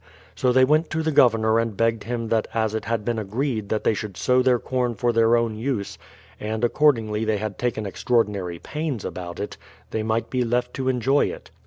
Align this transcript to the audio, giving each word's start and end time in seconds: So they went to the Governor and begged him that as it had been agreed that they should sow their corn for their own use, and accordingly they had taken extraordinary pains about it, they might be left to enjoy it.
So 0.33 0.51
they 0.51 0.65
went 0.65 0.89
to 0.89 1.03
the 1.03 1.11
Governor 1.11 1.59
and 1.59 1.77
begged 1.77 2.05
him 2.05 2.29
that 2.29 2.47
as 2.55 2.73
it 2.73 2.85
had 2.85 3.05
been 3.05 3.19
agreed 3.19 3.69
that 3.69 3.83
they 3.83 3.93
should 3.93 4.17
sow 4.17 4.41
their 4.41 4.57
corn 4.57 4.95
for 4.95 5.13
their 5.13 5.37
own 5.37 5.55
use, 5.55 5.99
and 6.39 6.63
accordingly 6.63 7.23
they 7.23 7.37
had 7.37 7.59
taken 7.59 7.85
extraordinary 7.85 8.57
pains 8.57 9.05
about 9.05 9.39
it, 9.39 9.57
they 9.91 10.01
might 10.01 10.31
be 10.31 10.43
left 10.43 10.73
to 10.73 10.89
enjoy 10.89 11.25
it. 11.27 11.51